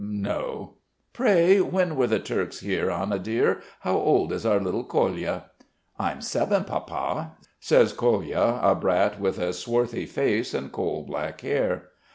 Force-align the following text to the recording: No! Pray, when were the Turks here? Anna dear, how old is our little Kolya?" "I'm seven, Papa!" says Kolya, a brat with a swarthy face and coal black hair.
No! 0.03 0.77
Pray, 1.13 1.59
when 1.61 1.95
were 1.95 2.07
the 2.07 2.17
Turks 2.17 2.61
here? 2.61 2.89
Anna 2.89 3.19
dear, 3.19 3.61
how 3.81 3.97
old 3.99 4.33
is 4.33 4.47
our 4.47 4.59
little 4.59 4.83
Kolya?" 4.83 5.51
"I'm 5.99 6.23
seven, 6.23 6.63
Papa!" 6.63 7.33
says 7.59 7.93
Kolya, 7.93 8.59
a 8.63 8.73
brat 8.73 9.19
with 9.19 9.37
a 9.37 9.53
swarthy 9.53 10.07
face 10.07 10.55
and 10.55 10.71
coal 10.71 11.03
black 11.03 11.41
hair. 11.41 11.89